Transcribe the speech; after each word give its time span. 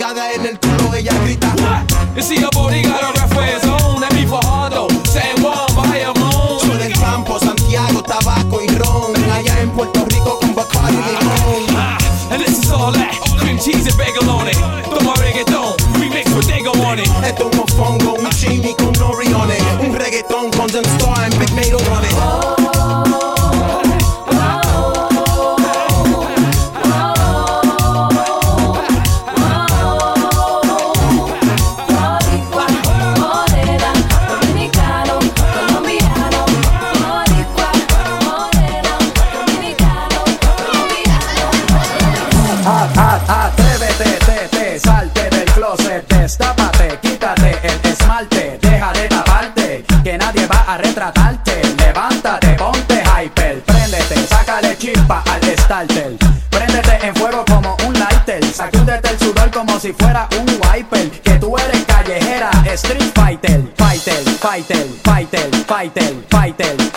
en 0.00 0.46
el 0.46 0.60
culo, 0.60 0.94
ella 0.94 1.12
grita. 1.24 1.52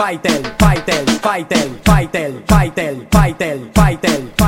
fighter, 0.00 0.42
fighter, 0.58 1.04
fighter, 1.20 1.66
fighter, 1.84 2.42
fighter, 2.46 3.04
fighter, 3.10 3.58
fighter, 3.74 4.16
fighter. 4.24 4.39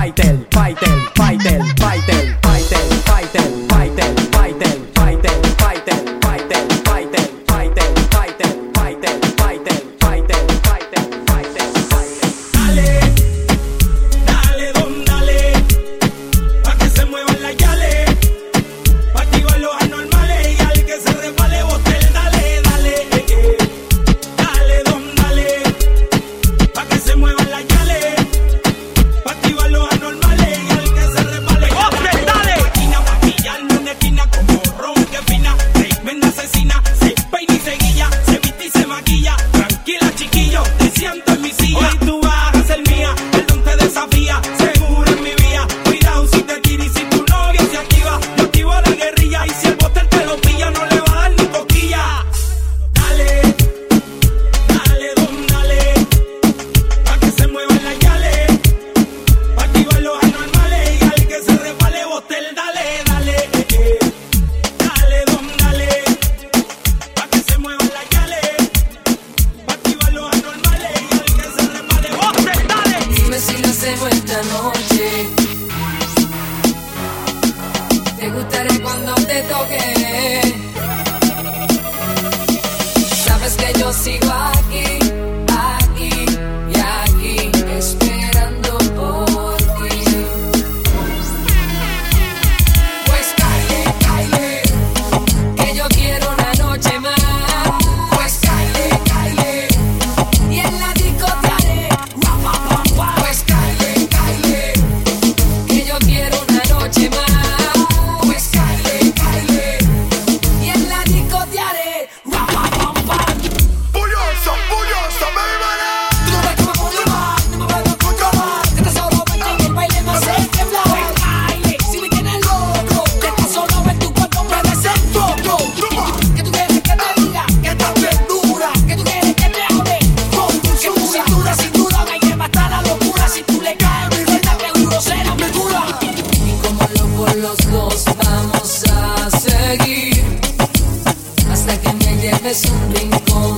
hasta 141.51 141.80
que 141.80 141.92
me 141.95 142.16
lleves 142.16 142.66
a 142.66 142.72
un 142.72 142.95
rincón 142.95 143.57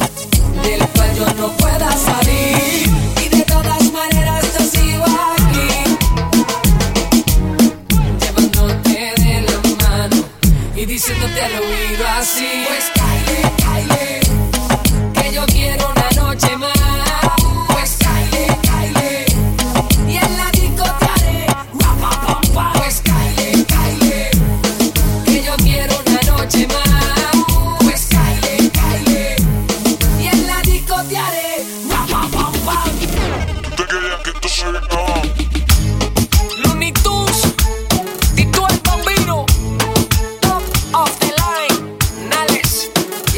del 0.62 0.86
cual 0.90 1.16
yo 1.16 1.26
no 1.34 1.48
pueda 1.56 1.90
salir. 1.90 2.88
Y 3.24 3.28
de 3.36 3.42
todas 3.42 3.92
maneras 3.92 4.44
yo 4.56 4.64
sigo 4.64 5.04
aquí, 5.04 5.68
llevándote 8.20 9.12
de 9.22 9.40
la 9.40 9.86
mano 9.88 10.24
y 10.76 10.86
diciéndote 10.86 11.40
al 11.40 11.52
oído 11.54 12.06
así. 12.16 12.64
Pues 12.68 13.03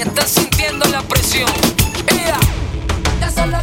estás 0.06 0.30
sintiendo 0.30 0.84
la 0.86 1.02
presión. 1.02 1.50
Solo 3.34 3.58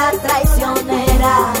la 0.00 0.10
traicionera. 0.12 1.59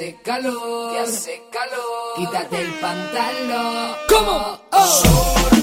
hace 0.00 0.16
calor, 0.22 0.92
que 0.92 0.98
hace 1.00 1.42
calor. 1.52 2.14
Quítate 2.16 2.60
el 2.62 2.72
pantalón. 2.80 3.96
¿Cómo? 4.08 4.60
Oh. 4.72 5.59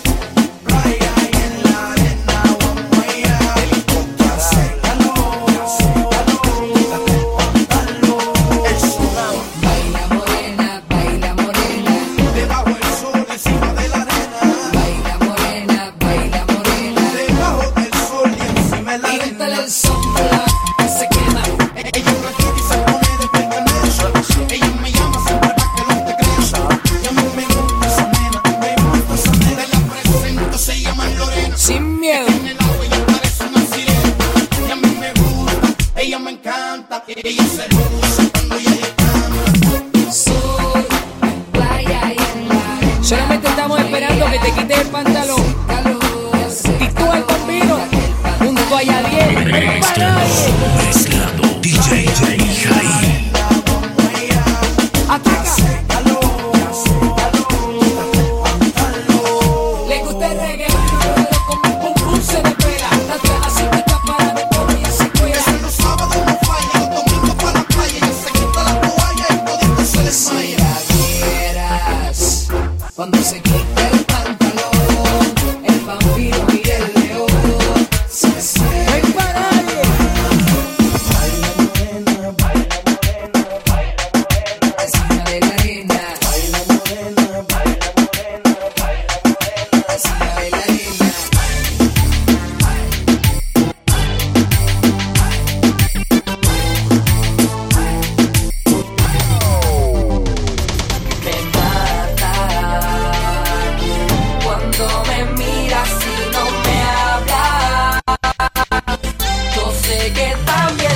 que 110.13 110.35
también. 110.45 110.86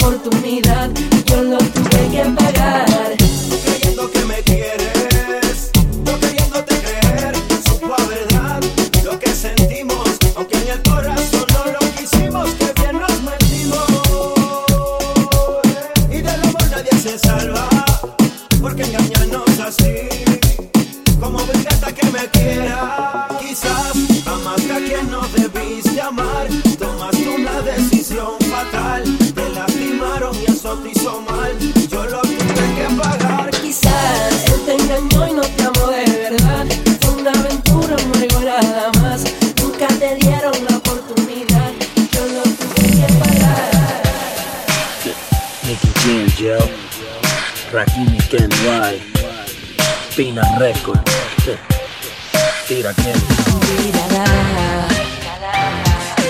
oportunidad, 0.00 0.90
yo 1.26 1.42
lo 1.42 1.58
tuve 1.58 2.08
que 2.10 2.24
pagar. 2.36 3.16
Creyendo 3.64 4.10
que 4.10 4.24
me 4.24 4.42
quieres. 4.42 4.99
Jim 46.02 46.26
Joe, 46.38 46.58
Rakimi 47.72 48.18
Ken 48.30 48.48
White, 48.64 49.02
Pina 50.16 50.42
Record, 50.58 50.98
Tira 52.66 52.94
Ken. 52.94 53.20
Mírala, 53.60 54.24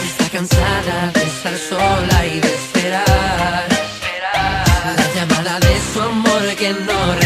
está 0.03 0.29
cansada 0.33 1.13
de 1.15 1.23
estar 1.23 1.57
sola 1.57 2.27
y 2.27 2.41
de 2.41 2.53
esperar 2.53 3.69
la 4.97 5.15
llamada 5.15 5.61
de 5.61 5.81
su 5.93 6.01
amor 6.03 6.43
que 6.57 6.73
no 6.73 7.20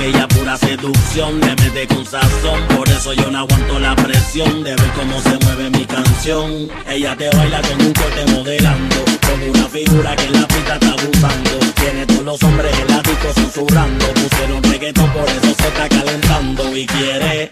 aquella 0.00 0.26
pura 0.28 0.56
seducción 0.56 1.38
me 1.40 1.54
mete 1.56 1.86
con 1.86 2.06
sazón 2.06 2.66
Por 2.76 2.88
eso 2.88 3.12
yo 3.12 3.30
no 3.30 3.40
aguanto 3.40 3.78
la 3.78 3.94
presión 3.94 4.64
De 4.64 4.70
ver 4.70 4.90
cómo 4.96 5.20
se 5.20 5.38
mueve 5.44 5.70
mi 5.70 5.84
canción 5.84 6.68
Ella 6.88 7.14
te 7.16 7.28
baila 7.36 7.60
con 7.60 7.86
un 7.86 7.92
corte 7.92 8.32
modelando 8.32 8.96
Con 9.20 9.50
una 9.50 9.68
figura 9.68 10.16
que 10.16 10.24
en 10.24 10.32
la 10.32 10.48
pista 10.48 10.74
está 10.74 10.92
abusando 10.92 11.50
Tiene 11.74 12.06
todos 12.06 12.24
los 12.24 12.42
hombres 12.42 12.72
en 12.80 12.88
la 12.88 13.02
disco 13.02 13.34
susurrando 13.34 14.06
Pusieron 14.14 14.62
reggaeton 14.62 15.10
por 15.10 15.28
eso 15.28 15.54
se 15.58 15.68
está 15.68 15.88
calentando 15.88 16.76
Y 16.76 16.86
quiere 16.86 17.50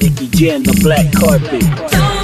Nicky 0.00 0.82
black 0.82 1.10
carpet 1.12 2.23